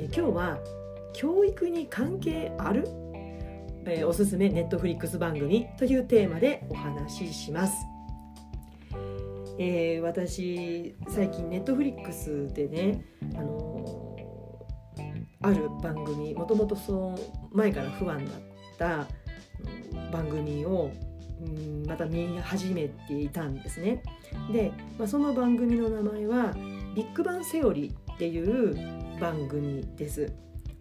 [0.00, 0.58] え今日は
[1.12, 2.84] 教育に関係ある、
[3.84, 7.74] えー、おすすめネットフリックス番組というテーマでお話しします。
[9.58, 17.18] えー、私最近ネットフリックスでね、あのー、ある番組もともとその
[17.50, 18.40] 前から不安だっ
[18.78, 19.08] た
[20.12, 20.92] 番組を
[21.40, 24.04] うんまた見始めていたんですね。
[24.52, 26.54] で、まあ、その番組の名前は
[26.94, 30.32] 「ビッグバンセオリー」っていう番組です。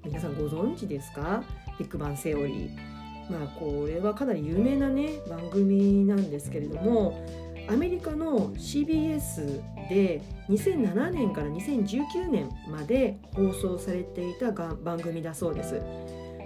[0.05, 1.43] 皆さんご存知ですか？
[1.79, 3.31] ビッグバンセオリー。
[3.31, 7.25] まあこれはかなり有名なね番組なんですけれども
[7.67, 15.81] アメリカの CBS で2007年から2019年まで放送されていたが番組だそうです。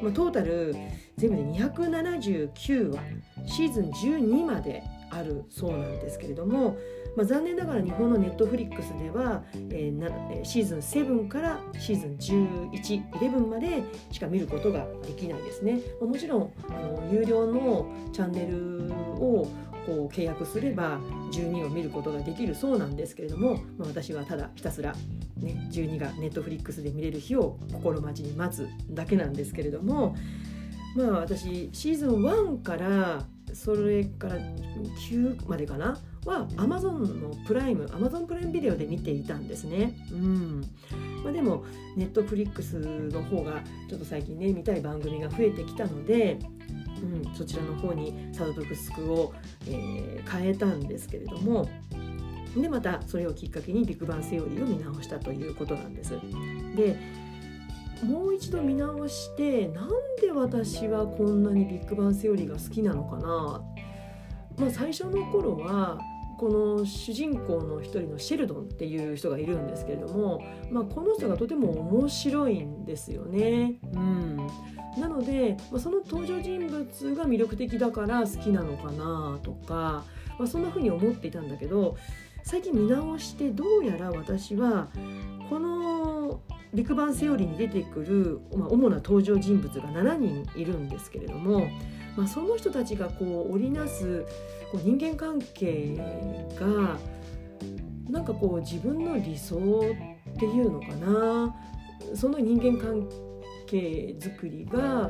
[0.02, 0.74] まあ、トータル
[1.18, 3.02] 全部で279話
[3.46, 4.82] シーズン12まで
[5.12, 6.78] あるそうなんですけれども
[7.16, 10.10] まあ、残念ながら日本のネットフリックスでは、えー、な
[10.46, 15.80] シーズン7からシーズン11、11までしか見ることができないですね。
[16.00, 19.48] もちろんあの有料のチャンネルを
[19.86, 21.00] こう契約すれば
[21.34, 24.94] 12を見ることができるそうなんですけれども、まあ、私はただひたすら、
[25.38, 30.16] ね、12がネットフリックスで見れる日を心待ちに待つだけなんですけれども
[30.96, 35.98] まあ私シーズン1からそれから9までかな？
[36.26, 39.96] は Amazon のプライム Amazon プライムビデオで見ていたんですね。
[40.12, 40.62] うん
[41.24, 41.66] まあ、でも
[41.98, 42.78] Netflix
[43.12, 46.38] の方がちょっと最近ね見たい番組が増えてきたので、
[47.02, 49.34] うん、そちらの方にサブスクを、
[49.68, 51.68] えー、変えたんですけれども
[52.56, 56.12] でまたそれをきっかけにビッグバンセオリーを見直したということなんです。
[56.76, 56.98] で
[58.04, 59.90] もう一度見直してなん
[60.22, 63.62] で私はこんなにビッグバンセオリーが好きなのかな？
[64.58, 66.00] まあ、最初の頃は
[66.38, 73.76] この主人公の一人のシェルドンっていう人がいるんですけれども、まあ、この人がとても面白いんですよね。
[73.94, 74.38] うん、
[75.00, 80.04] なので、まあ、その登場人物が魅力的だから好きなのかなとか、
[80.40, 81.96] まあ、そんな風に思っていたんだけど
[82.44, 84.88] 最近見直してどうやら私は
[85.48, 86.01] この
[86.74, 91.70] ビッグバンセオリーに出てくる、まあ、主な登場人物が7人いるんですけれども
[92.16, 94.26] まあ、その人たちがこう織りなす
[94.72, 95.96] こう人間関係
[96.60, 96.98] が
[98.10, 101.56] なんかこう自分の理想っていうのかな
[102.16, 103.08] その人間関
[103.68, 105.10] 係づくりが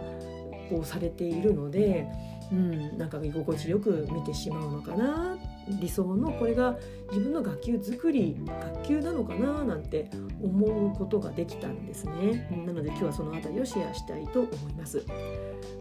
[0.69, 2.07] こうされているので、
[2.51, 6.75] うん、なんか居心地よく見てしまうのかな理想のこれが
[7.09, 10.09] 自分の学級作り学級なのかななんて
[10.44, 12.47] 思うことができたんですね。
[12.66, 15.03] なので今日はその辺りをシェアしたいと思います、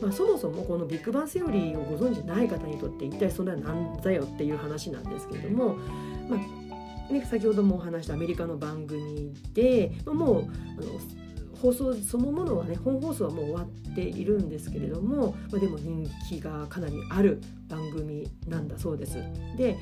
[0.00, 5.76] まあ、そもそもこのビッグバンセオリーをご存じない方にとって一体それは何だよっていう話なんですけれども、
[6.28, 11.00] まあね、先ほどもお話したアメリカの番組で、まあ、もうあの
[11.60, 19.18] 放送そのものはね本放送はもう終わっているんですけれども、まあ、でも人気がかなりある番組なんだそうです。
[19.56, 19.76] で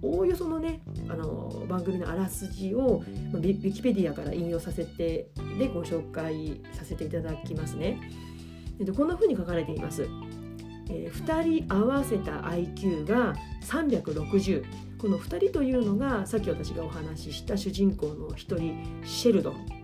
[0.00, 3.02] おおよそのねあの番組のあらすじを
[3.32, 5.28] ウィキペディアから引用させて
[5.58, 8.00] でご紹介させていただきますね。
[8.78, 10.08] でこんな風に書かれています。
[10.90, 14.64] えー、2人合わせた IQ が360
[14.98, 19.77] この2人というのがさっき私がお話しした主人公の1人シェルドン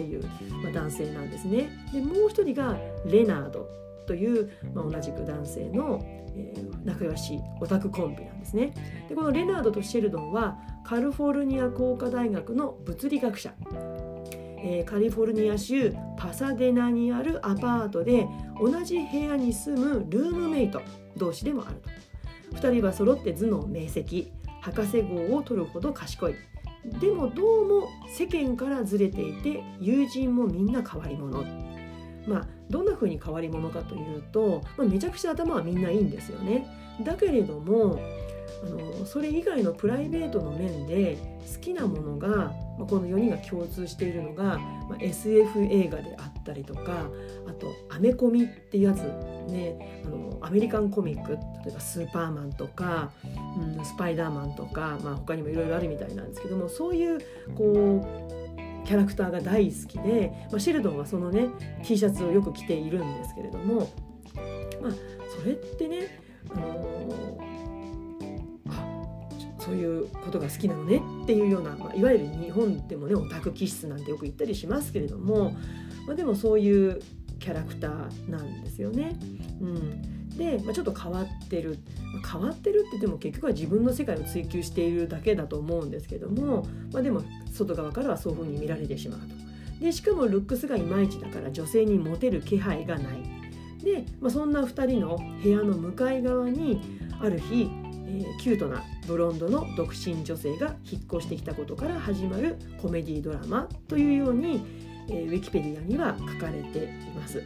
[0.00, 0.22] っていう、
[0.62, 1.70] まあ、男性なんですね。
[1.92, 3.68] でもう一人がレナード
[4.06, 6.00] という、まあ、同じく男性の、
[6.34, 8.72] えー、仲良しオタクコンビなんですね。
[9.08, 13.54] でこのレナードとシェルドンはカリフォルニア工科大学の物理学者。
[14.62, 18.28] えー、カリフォルニア州パサデナにあるアパートで
[18.60, 20.82] 同じ部屋に住むルームメイト
[21.16, 21.76] 同士でもある
[22.50, 24.30] と2人は揃って頭脳明晰
[24.60, 26.34] 博士号を取るほど賢い
[26.84, 31.44] でもどうも世間からずれていて友人もみんな変わり者。
[32.26, 36.66] まあどんな風に変わり者かというと、まあ、めちゃくちゃ頭はみんないいんですよね。
[37.02, 38.00] だけれども
[38.62, 41.16] あのそれ以外のプライベートの面で
[41.54, 42.52] 好きなものが、ま
[42.82, 44.58] あ、この4人が共通しているのが、
[44.88, 47.06] まあ、SF 映画であったりとか
[47.48, 49.00] あとアメコミっていうやつ
[49.50, 50.02] ね。
[50.04, 51.38] あのアメリカンコミック例
[51.68, 53.10] えばスーパーマンとか、
[53.58, 57.18] うん、スパイダーマンとか、まあ、他にもいろいろあるみたいなんですけどもそういう
[57.54, 58.02] こ
[58.34, 58.39] う
[58.90, 61.46] キャラクターが大好きで、まあ、シェルドンはそのね
[61.84, 63.88] T シャツをよく着ているんですけれども、
[64.82, 64.92] まあ、
[65.40, 66.20] それってね、
[66.50, 75.52] あのー、そういうことが好きなのねっていうような、まあ、いわゆる日本でもねオタク気質なんてよく言ったりしますけれども、
[76.08, 77.00] まあ、でもそういう
[77.38, 79.16] キャラクターなんですよね。
[79.60, 81.78] うんで、まあ、ちょっと変わってる、
[82.14, 87.22] ま、変わってるって言っても結局は自分の世界を追求しているだけだと思うんですけども、まあ、でも
[87.52, 89.26] 外側からはそういうふうに見られてしまうと。
[89.84, 93.22] でしかもルックスがいまいちだから女性にモテる気配がない。
[93.84, 96.80] で、まあ、そんな2人の部屋の向かい側に
[97.20, 97.70] ある日、
[98.06, 104.64] えー、キュートなブロンドの独身女性が引っ越してきたことから始まるコメディドラマというように、
[105.08, 107.42] えー、ウィキペディアには書かれています。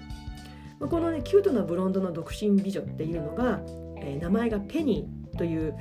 [0.89, 3.61] このねキュートなブロンドの独身美女っていうのが、
[4.01, 5.75] えー、名前がペニーという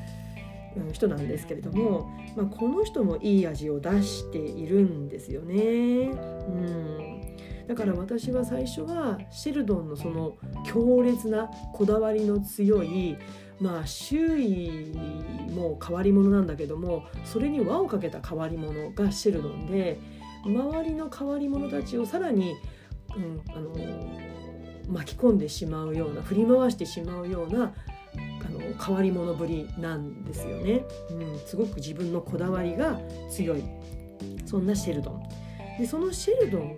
[0.91, 5.55] 人なんですけれども、まあ、この人もいい味を出しているんですよね。
[5.55, 5.59] う
[6.09, 7.23] ん
[7.67, 10.35] だから私は最初はシェルドンのその
[10.65, 13.15] 強烈なこだわりの強い
[13.59, 14.91] まあ周囲
[15.51, 19.97] も変わり者なんだけどもそれに輪をかけた変わり者がシェルドンで
[20.45, 22.53] 周りの変わり者たちをさらに、
[23.15, 23.73] うん、あの
[24.93, 27.73] 巻き込んでしまうような振り回してしまうような
[28.15, 32.99] あの変わり者ぶりなんですよね、うん、すごく自分のこだわりが
[33.29, 33.63] 強い。
[34.45, 35.23] そんなシェルドン。
[35.79, 36.77] でそのシェルドン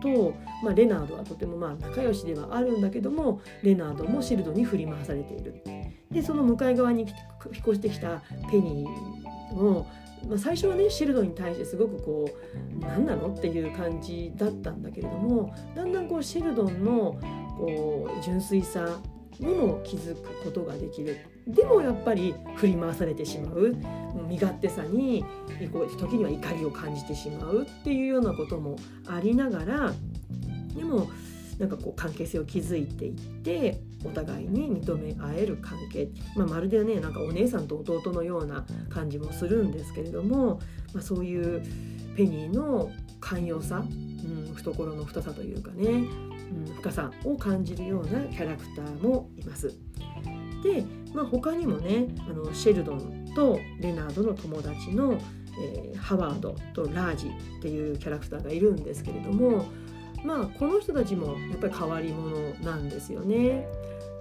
[0.00, 0.32] と、
[0.62, 5.62] まあ、レナードはとてもまあ仲良しではあるんだけどもレナードもシェルドンに振り回されている。
[6.10, 7.12] でその向かい側に引っ
[7.60, 9.86] 越してきたペニーも
[10.26, 17.18] まあ、最初はねシェルドンに対してすごくこう何なのっていう感じだったんだけれどもだんだんこうシェルドンの
[17.56, 18.98] こう純粋さ
[19.38, 21.18] にも気づくことができる。
[21.46, 23.76] でもやっぱり振り回されてしまう。
[24.28, 25.24] 身勝手さに
[25.98, 28.76] 時には怒りを感じてしまうっていうようなことも
[29.06, 29.92] ありながら
[30.74, 31.08] でも
[31.58, 40.60] なんかこう関係性を築いていってお互いに認め合える関係、まあ、まるでねなんかお姉さんと弟のような感じもするんですけれども、
[40.94, 41.62] まあ、そういう
[42.16, 42.90] ペニーの
[43.20, 49.76] 寛容さ、うん、懐の太さというかね、うん、深さを感じるようなキャラクターもいます。
[50.62, 50.84] で、
[51.14, 55.18] まあ、他にもねあのシェルドンとレナードの友達の、
[55.60, 57.28] えー、ハワードとラージ
[57.58, 59.66] っていうキャラクターがいるんですけれども
[60.24, 63.66] まあこの人たちもやっぱり変わり者なんですよね。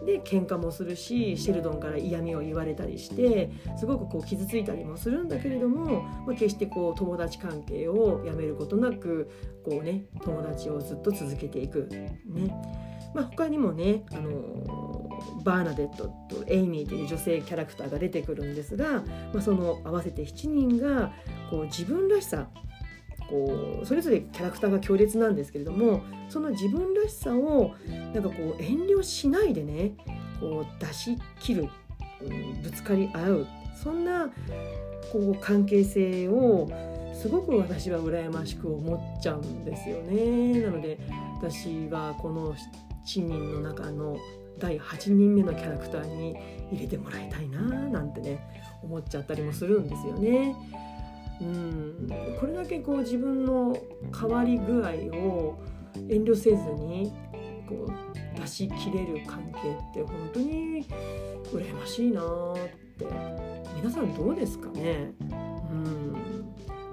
[0.06, 9.30] で喧嘩もするしシェルドンから嫌味を言われたりしてすごくこう傷ついたりもするんだけれども、まあ、決してこう友達関係をやめることなく
[9.66, 11.88] こうね友達をずっと続けていく。
[11.90, 12.22] ね
[13.14, 15.10] まあ、他にもねあの
[15.44, 19.02] バーナデットとエイミーという女性キャラクターが出てくるんですが、
[19.34, 21.12] まあ、その合わせて7人が
[21.50, 22.50] こう自分らしさ
[23.30, 27.76] こうそれぞれキャラクターが強烈なんですけれどもその自分らしさを
[28.14, 29.94] なんかこう遠慮しないでね
[30.40, 31.70] こう出し切る、
[32.22, 34.30] うん、ぶつかり合うそんな
[35.12, 36.70] こう関係性を
[37.14, 40.62] すごく私は羨ましく思っちゃうんですよね。
[40.62, 41.00] なので
[41.40, 44.18] 私はこの7人の中の
[44.60, 46.36] 第8人目のキャラクターに
[46.72, 48.40] 入れてもらいたいななんてね
[48.84, 50.56] 思っちゃったりもするんですよね。
[51.42, 53.78] うん、これだけこう自分の
[54.20, 55.60] 変わり具合を
[56.10, 57.14] 遠慮せずに
[57.68, 60.86] こう出し切れる関係って本当に
[61.52, 62.56] 羨ましいなっ
[62.98, 63.06] て。
[63.76, 65.14] 皆さんどうですかね？
[65.22, 65.24] う
[65.76, 66.16] ん。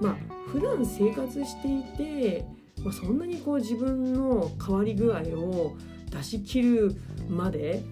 [0.03, 0.17] まあ
[0.49, 2.45] 普段生活していて、
[2.83, 5.77] まあ、そんなにこう自分の変わり具合を
[6.11, 6.95] 出し切る
[7.29, 7.83] まで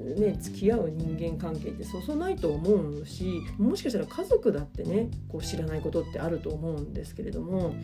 [0.00, 0.36] ね。
[0.38, 7.74] 付き合う人間関係ってそうそうないと思うしもしかしたら家族だってねこう知らないことってあると思うんですけれども、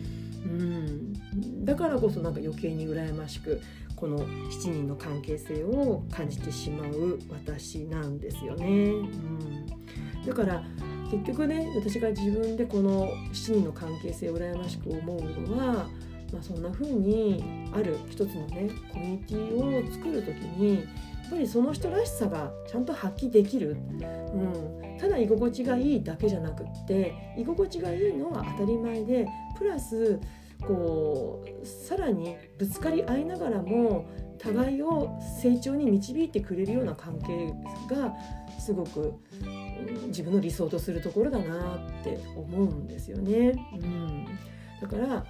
[0.43, 3.61] うん、だからこそなんか余計に羨ましく
[3.95, 8.65] この7人の関係性を感じてしまう私なんですよね。
[8.65, 10.63] うん、だから
[11.09, 15.87] 結局ね私が自分でこの7人の関係性を羨ましく思うのは、
[16.33, 20.81] まあ、そんな風にある一つのねコミュニティを作る時にや
[21.27, 30.19] っぱりその人らしさがちゃんと発揮できる、うん、ただ居心地がいいだけじゃなくって居心地がいいのは当たり前でプラス
[30.59, 34.05] こうさらにぶつかり合いながらも
[34.39, 37.53] 互いを成長に導いてくれるような関係
[37.93, 38.13] が
[38.59, 39.13] すごく
[40.07, 43.53] 自分の理想とするところだなって思うんですよね。
[43.73, 44.25] うん、
[44.81, 45.25] だから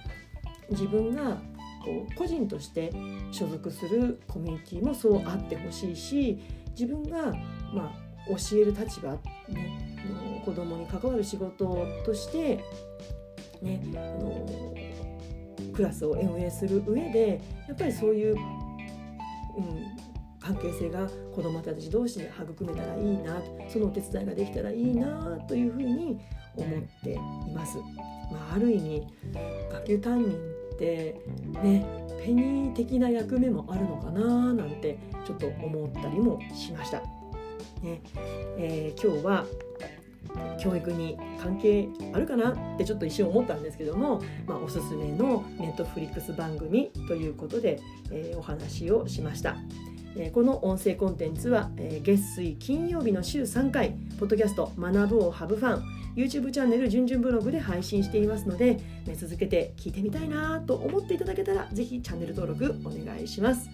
[0.70, 1.42] 自分が
[1.84, 2.92] こう個人として
[3.32, 6.40] 所属するコミュニティもそうあってほしいし
[6.72, 7.34] 自分が、
[7.74, 9.20] まあ、教える立場、ね、
[10.38, 12.64] の子供に関わる仕事として、
[13.62, 14.74] ね、あの
[15.74, 19.98] クラスを運営する上でやっぱりそういう、うん、
[20.40, 26.20] 関係性が子どもたち同士で育めたらいいなそのお手伝いができたらいいなというふうに
[26.56, 27.18] 思ってい
[27.54, 27.78] ます。
[28.32, 29.08] まあ、ある意味
[29.72, 30.32] 学級担任
[30.74, 31.16] って
[31.62, 31.86] ね
[32.24, 37.02] ペニー的な役目もあるのかななんてちょっと思ったりもしました。
[37.82, 38.02] ね
[38.58, 39.46] えー、今日は
[40.60, 47.80] 教育に関係あるかなってちょっと一瞬思ったんですけども、まあ、おすすめのネットフリックス番組ということで、
[48.12, 49.58] えー、お話をしました。
[50.16, 55.84] え、この音声コンテンツは、え、月水金曜日の週3回ポッドキャスト「学ぶをハブファン」
[56.16, 58.80] YouTube チャンネル「じゅんじゅんブログ」で配信していますので、
[59.16, 63.70] 続けて聞いてみたいなと思っていただけたらぜひチャンネル登録お願いします。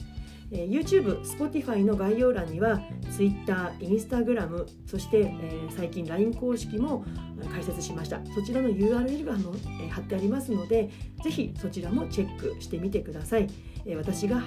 [0.51, 2.81] え、YouTube、Spotify の概要欄には
[3.15, 7.05] Twitter、Instagram そして、えー、最近 LINE 公式も
[7.51, 10.89] 開設しましたそちらの URL がの、えー、貼ってありますので
[11.23, 13.47] ぜひそちらもチェックしてみてください、
[13.85, 14.41] え、私が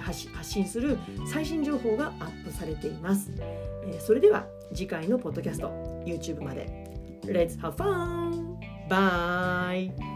[0.00, 0.98] 発信する
[1.32, 5.68] 最新情報がアップされています、え、それでは次回のポッドキャスト
[6.04, 6.66] YouTube まで
[7.24, 8.56] Let's have fun!
[8.88, 10.11] Bye!